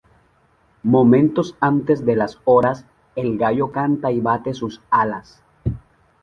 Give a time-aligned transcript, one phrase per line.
[0.81, 5.43] Momentos antes de las horas, el gallo canta y bate sus alas.